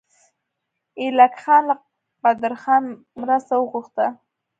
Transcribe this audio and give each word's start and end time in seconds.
ایلک 0.99 1.33
خان 1.41 1.61
له 1.69 1.75
قدرخان 2.23 2.83
مرسته 3.21 3.53
وغوښته. 3.57 4.07